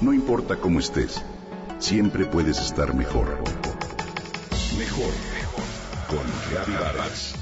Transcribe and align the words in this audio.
No 0.00 0.14
importa 0.14 0.56
cómo 0.56 0.78
estés, 0.78 1.22
siempre 1.78 2.24
puedes 2.24 2.58
estar 2.58 2.94
mejor. 2.94 3.38
Mejor, 4.78 5.12
mejor. 5.34 5.64
Con 6.08 6.74
Vargas. 6.74 7.34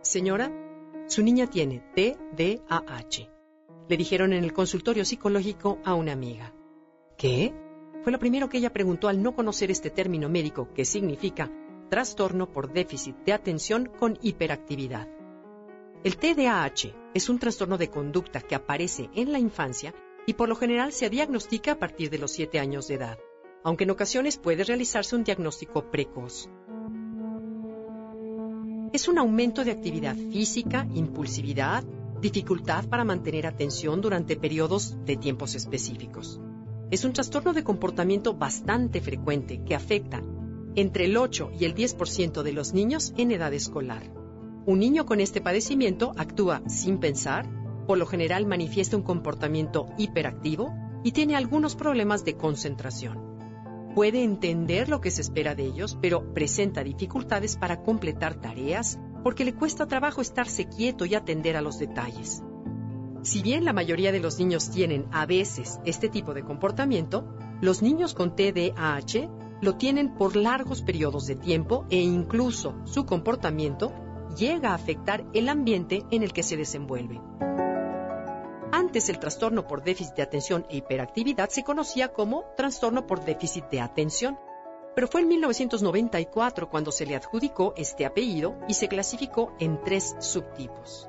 Señora, 0.00 0.50
su 1.08 1.22
niña 1.22 1.46
tiene 1.50 1.82
TDAH. 1.94 3.28
Le 3.86 3.96
dijeron 3.98 4.32
en 4.32 4.44
el 4.44 4.54
consultorio 4.54 5.04
psicológico 5.04 5.78
a 5.84 5.92
una 5.92 6.12
amiga. 6.12 6.54
¿Qué? 7.18 7.52
Fue 8.02 8.12
lo 8.12 8.18
primero 8.18 8.48
que 8.48 8.56
ella 8.56 8.72
preguntó 8.72 9.08
al 9.08 9.22
no 9.22 9.34
conocer 9.34 9.70
este 9.70 9.90
término 9.90 10.30
médico 10.30 10.72
que 10.72 10.86
significa 10.86 11.50
trastorno 11.90 12.50
por 12.50 12.72
déficit 12.72 13.14
de 13.26 13.34
atención 13.34 13.90
con 13.98 14.18
hiperactividad. 14.22 15.15
El 16.06 16.18
TDAH 16.18 16.94
es 17.14 17.28
un 17.28 17.40
trastorno 17.40 17.78
de 17.78 17.90
conducta 17.90 18.40
que 18.40 18.54
aparece 18.54 19.10
en 19.12 19.32
la 19.32 19.40
infancia 19.40 19.92
y 20.24 20.34
por 20.34 20.48
lo 20.48 20.54
general 20.54 20.92
se 20.92 21.10
diagnostica 21.10 21.72
a 21.72 21.78
partir 21.80 22.10
de 22.10 22.18
los 22.18 22.30
7 22.30 22.60
años 22.60 22.86
de 22.86 22.94
edad, 22.94 23.18
aunque 23.64 23.82
en 23.82 23.90
ocasiones 23.90 24.38
puede 24.38 24.62
realizarse 24.62 25.16
un 25.16 25.24
diagnóstico 25.24 25.90
precoz. 25.90 26.48
Es 28.92 29.08
un 29.08 29.18
aumento 29.18 29.64
de 29.64 29.72
actividad 29.72 30.14
física, 30.14 30.86
impulsividad, 30.94 31.82
dificultad 32.20 32.88
para 32.88 33.02
mantener 33.02 33.44
atención 33.44 34.00
durante 34.00 34.36
periodos 34.36 34.96
de 35.04 35.16
tiempos 35.16 35.56
específicos. 35.56 36.40
Es 36.92 37.02
un 37.02 37.14
trastorno 37.14 37.52
de 37.52 37.64
comportamiento 37.64 38.32
bastante 38.32 39.00
frecuente 39.00 39.64
que 39.64 39.74
afecta 39.74 40.22
entre 40.76 41.06
el 41.06 41.16
8 41.16 41.50
y 41.58 41.64
el 41.64 41.74
10% 41.74 42.44
de 42.44 42.52
los 42.52 42.74
niños 42.74 43.12
en 43.16 43.32
edad 43.32 43.52
escolar. 43.52 44.25
Un 44.66 44.80
niño 44.80 45.06
con 45.06 45.20
este 45.20 45.40
padecimiento 45.40 46.12
actúa 46.16 46.60
sin 46.66 46.98
pensar, 46.98 47.48
por 47.86 47.98
lo 47.98 48.06
general 48.06 48.46
manifiesta 48.46 48.96
un 48.96 49.04
comportamiento 49.04 49.86
hiperactivo 49.96 50.74
y 51.04 51.12
tiene 51.12 51.36
algunos 51.36 51.76
problemas 51.76 52.24
de 52.24 52.36
concentración. 52.36 53.36
Puede 53.94 54.24
entender 54.24 54.88
lo 54.88 55.00
que 55.00 55.12
se 55.12 55.20
espera 55.20 55.54
de 55.54 55.66
ellos, 55.66 55.96
pero 56.02 56.34
presenta 56.34 56.82
dificultades 56.82 57.56
para 57.56 57.84
completar 57.84 58.40
tareas 58.40 58.98
porque 59.22 59.44
le 59.44 59.54
cuesta 59.54 59.86
trabajo 59.86 60.20
estarse 60.20 60.64
quieto 60.64 61.04
y 61.04 61.14
atender 61.14 61.56
a 61.56 61.62
los 61.62 61.78
detalles. 61.78 62.42
Si 63.22 63.42
bien 63.42 63.64
la 63.64 63.72
mayoría 63.72 64.10
de 64.10 64.20
los 64.20 64.36
niños 64.40 64.70
tienen 64.70 65.06
a 65.12 65.26
veces 65.26 65.78
este 65.84 66.08
tipo 66.08 66.34
de 66.34 66.42
comportamiento, 66.42 67.36
los 67.60 67.82
niños 67.82 68.14
con 68.14 68.34
TDAH 68.34 69.30
lo 69.62 69.76
tienen 69.76 70.14
por 70.16 70.34
largos 70.34 70.82
periodos 70.82 71.28
de 71.28 71.36
tiempo 71.36 71.86
e 71.88 71.98
incluso 72.00 72.74
su 72.84 73.06
comportamiento 73.06 73.92
llega 74.36 74.70
a 74.70 74.74
afectar 74.74 75.24
el 75.32 75.48
ambiente 75.48 76.04
en 76.10 76.22
el 76.22 76.32
que 76.32 76.42
se 76.42 76.56
desenvuelve. 76.56 77.20
Antes 78.72 79.08
el 79.08 79.18
trastorno 79.18 79.66
por 79.66 79.82
déficit 79.82 80.14
de 80.14 80.22
atención 80.22 80.66
e 80.68 80.76
hiperactividad 80.76 81.48
se 81.48 81.64
conocía 81.64 82.12
como 82.12 82.44
trastorno 82.56 83.06
por 83.06 83.24
déficit 83.24 83.64
de 83.70 83.80
atención, 83.80 84.38
pero 84.94 85.08
fue 85.08 85.22
en 85.22 85.28
1994 85.28 86.68
cuando 86.68 86.92
se 86.92 87.06
le 87.06 87.16
adjudicó 87.16 87.74
este 87.76 88.04
apellido 88.04 88.56
y 88.68 88.74
se 88.74 88.88
clasificó 88.88 89.52
en 89.58 89.82
tres 89.82 90.16
subtipos. 90.20 91.08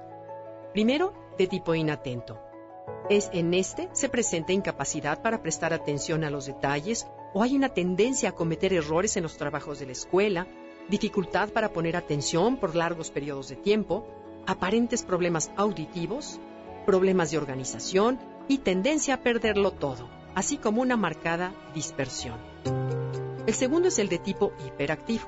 Primero, 0.74 1.14
de 1.38 1.48
tipo 1.48 1.76
inatento. 1.76 2.40
Es 3.10 3.30
en 3.34 3.54
este 3.54 3.90
se 3.94 4.10
presenta 4.10 4.54
incapacidad 4.54 5.22
para 5.22 5.42
prestar 5.42 5.74
atención 5.74 6.24
a 6.24 6.30
los 6.30 6.46
detalles 6.46 7.08
o 7.34 7.44
hay 7.44 7.56
una 7.56 7.70
tendencia 7.70 8.30
a 8.30 8.36
cometer 8.36 8.74
errores 8.74 9.18
en 9.18 9.24
los 9.24 9.38
trabajos 9.38 9.80
de 9.80 9.86
la 9.86 9.92
escuela, 9.92 10.48
dificultad 10.90 11.50
para 11.50 11.74
poner 11.74 11.96
atención 11.96 12.58
por 12.58 12.76
largos 12.76 13.12
periodos 13.12 13.50
de 13.50 13.56
tiempo, 13.56 14.08
aparentes 14.46 15.04
problemas 15.04 15.52
auditivos, 15.58 16.40
problemas 16.86 17.32
de 17.32 17.38
organización 17.38 18.20
y 18.48 18.60
tendencia 18.60 19.16
a 19.16 19.22
perderlo 19.22 19.72
todo, 19.72 20.10
así 20.36 20.58
como 20.58 20.82
una 20.82 20.96
marcada 20.96 21.54
dispersión. 21.74 22.38
El 23.46 23.54
segundo 23.54 23.90
es 23.90 24.00
el 24.00 24.10
de 24.10 24.20
tipo 24.20 24.54
hiperactivo. 24.66 25.26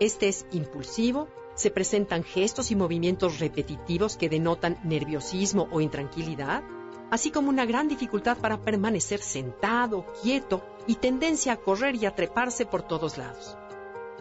Este 0.00 0.28
es 0.28 0.46
impulsivo, 0.52 1.28
se 1.54 1.70
presentan 1.70 2.22
gestos 2.22 2.70
y 2.70 2.76
movimientos 2.76 3.40
repetitivos 3.40 4.16
que 4.16 4.28
denotan 4.28 4.78
nerviosismo 4.84 5.68
o 5.72 5.80
intranquilidad, 5.80 6.62
así 7.10 7.30
como 7.30 7.48
una 7.48 7.64
gran 7.64 7.88
dificultad 7.88 8.38
para 8.38 8.58
permanecer 8.58 9.20
sentado, 9.20 10.04
quieto 10.22 10.62
y 10.86 10.96
tendencia 10.96 11.52
a 11.52 11.56
correr 11.56 11.96
y 11.96 12.06
a 12.06 12.14
treparse 12.14 12.64
por 12.66 12.82
todos 12.82 13.18
lados. 13.18 13.56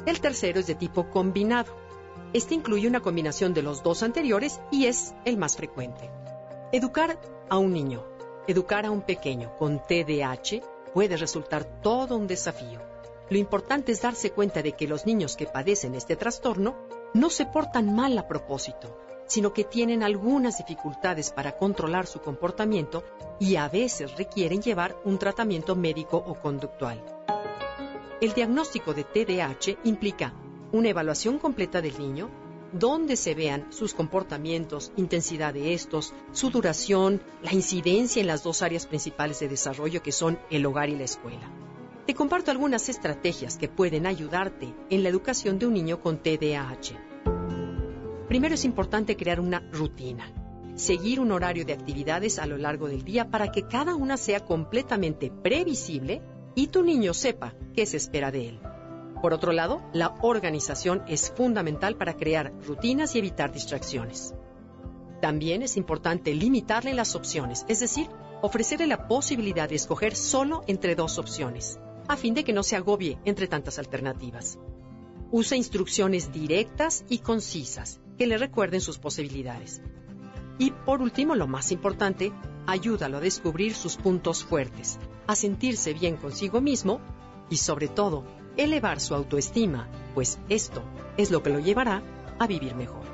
El 0.05 0.21
tercero 0.21 0.59
es 0.59 0.67
de 0.67 0.75
tipo 0.75 1.09
combinado. 1.09 1.73
Este 2.33 2.53
incluye 2.53 2.87
una 2.87 3.01
combinación 3.01 3.53
de 3.53 3.61
los 3.61 3.83
dos 3.83 4.03
anteriores 4.03 4.59
y 4.71 4.85
es 4.85 5.13
el 5.25 5.37
más 5.37 5.55
frecuente. 5.55 6.09
Educar 6.71 7.19
a 7.49 7.57
un 7.57 7.73
niño, 7.73 8.03
educar 8.47 8.85
a 8.85 8.91
un 8.91 9.01
pequeño 9.01 9.55
con 9.57 9.79
TDAH 9.79 10.61
puede 10.93 11.17
resultar 11.17 11.63
todo 11.81 12.17
un 12.17 12.27
desafío. 12.27 12.81
Lo 13.29 13.37
importante 13.37 13.91
es 13.91 14.01
darse 14.01 14.31
cuenta 14.31 14.61
de 14.61 14.73
que 14.73 14.87
los 14.87 15.05
niños 15.05 15.35
que 15.35 15.45
padecen 15.45 15.95
este 15.95 16.15
trastorno 16.15 16.75
no 17.13 17.29
se 17.29 17.45
portan 17.45 17.93
mal 17.93 18.17
a 18.17 18.27
propósito, 18.27 18.97
sino 19.27 19.53
que 19.53 19.65
tienen 19.65 20.03
algunas 20.03 20.57
dificultades 20.57 21.31
para 21.31 21.57
controlar 21.57 22.07
su 22.07 22.21
comportamiento 22.21 23.03
y 23.39 23.57
a 23.57 23.67
veces 23.67 24.15
requieren 24.17 24.61
llevar 24.61 24.95
un 25.03 25.17
tratamiento 25.19 25.75
médico 25.75 26.17
o 26.17 26.35
conductual. 26.35 27.03
El 28.19 28.33
diagnóstico 28.33 28.95
de 28.95 29.03
TDAH 29.03 29.77
implica 29.83 30.33
una 30.71 30.89
evaluación 30.89 31.37
completa 31.37 31.83
del 31.83 31.99
niño, 31.99 32.31
donde 32.73 33.15
se 33.15 33.35
vean 33.35 33.67
sus 33.71 33.93
comportamientos, 33.93 34.91
intensidad 34.97 35.53
de 35.53 35.75
estos, 35.75 36.15
su 36.31 36.49
duración, 36.49 37.21
la 37.43 37.53
incidencia 37.53 38.19
en 38.19 38.25
las 38.25 38.43
dos 38.43 38.63
áreas 38.63 38.87
principales 38.87 39.39
de 39.39 39.49
desarrollo 39.49 40.01
que 40.01 40.11
son 40.11 40.39
el 40.49 40.65
hogar 40.65 40.89
y 40.89 40.95
la 40.95 41.03
escuela. 41.03 41.47
Te 42.07 42.15
comparto 42.15 42.49
algunas 42.49 42.89
estrategias 42.89 43.55
que 43.55 43.69
pueden 43.69 44.07
ayudarte 44.07 44.73
en 44.89 45.03
la 45.03 45.09
educación 45.09 45.59
de 45.59 45.67
un 45.67 45.73
niño 45.73 46.01
con 46.01 46.17
TDAH. 46.17 46.95
Primero 48.27 48.55
es 48.55 48.65
importante 48.65 49.15
crear 49.15 49.39
una 49.39 49.59
rutina. 49.71 50.33
Seguir 50.73 51.19
un 51.19 51.31
horario 51.31 51.65
de 51.65 51.73
actividades 51.73 52.39
a 52.39 52.47
lo 52.47 52.57
largo 52.57 52.87
del 52.87 53.03
día 53.03 53.29
para 53.29 53.51
que 53.51 53.67
cada 53.67 53.93
una 53.93 54.17
sea 54.17 54.43
completamente 54.43 55.29
previsible 55.29 56.23
y 56.57 56.67
tu 56.67 56.81
niño 56.81 57.13
sepa 57.13 57.53
qué 57.75 57.85
se 57.85 57.97
espera 57.97 58.31
de 58.31 58.49
él. 58.49 58.59
Por 59.21 59.31
otro 59.31 59.51
lado, 59.51 59.83
la 59.93 60.15
organización 60.23 61.03
es 61.07 61.29
fundamental 61.29 61.97
para 61.97 62.17
crear 62.17 62.51
rutinas 62.65 63.13
y 63.13 63.19
evitar 63.19 63.53
distracciones. 63.53 64.33
También 65.21 65.61
es 65.61 65.77
importante 65.77 66.33
limitarle 66.33 66.95
las 66.95 67.13
opciones, 67.15 67.63
es 67.67 67.79
decir, 67.79 68.07
ofrecerle 68.41 68.87
la 68.87 69.07
posibilidad 69.07 69.69
de 69.69 69.75
escoger 69.75 70.15
solo 70.15 70.63
entre 70.65 70.95
dos 70.95 71.19
opciones 71.19 71.79
a 72.07 72.17
fin 72.17 72.33
de 72.33 72.43
que 72.43 72.53
no 72.53 72.63
se 72.63 72.75
agobie 72.75 73.19
entre 73.23 73.47
tantas 73.47 73.77
alternativas. 73.77 74.57
Usa 75.29 75.57
instrucciones 75.57 76.31
directas 76.31 77.05
y 77.07 77.19
concisas 77.19 77.99
que 78.17 78.25
le 78.25 78.37
recuerden 78.39 78.81
sus 78.81 78.97
posibilidades. 78.97 79.81
Y 80.57 80.71
por 80.71 81.03
último, 81.03 81.35
lo 81.35 81.45
más 81.45 81.71
importante, 81.71 82.31
ayúdalo 82.65 83.17
a 83.17 83.21
descubrir 83.21 83.75
sus 83.75 83.95
puntos 83.97 84.43
fuertes, 84.43 84.97
a 85.27 85.35
sentirse 85.35 85.93
bien 85.93 86.15
consigo 86.15 86.61
mismo 86.61 86.99
y 87.49 87.57
sobre 87.57 87.87
todo, 87.87 88.23
elevar 88.55 88.99
su 88.99 89.13
autoestima, 89.13 89.87
pues 90.15 90.39
esto 90.49 90.81
es 91.17 91.31
lo 91.31 91.43
que 91.43 91.49
lo 91.51 91.59
llevará 91.59 92.01
a 92.39 92.47
vivir 92.47 92.75
mejor. 92.75 93.05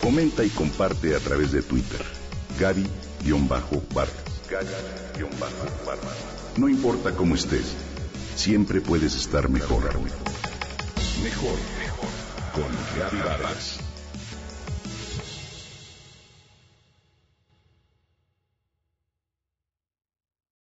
Comenta 0.00 0.44
y 0.44 0.50
comparte 0.50 1.16
a 1.16 1.18
través 1.18 1.50
de 1.52 1.62
Twitter. 1.62 2.00
Gaby-Vargas. 2.60 4.12
No 6.56 6.68
importa 6.68 7.16
cómo 7.16 7.34
estés, 7.34 7.74
siempre 8.36 8.80
puedes 8.80 9.16
estar 9.16 9.48
mejor. 9.48 9.82
Mejor, 11.22 11.56
mejor. 11.78 11.83
Con 12.54 12.70
Gaby 12.96 13.20
Vargas. 13.20 13.93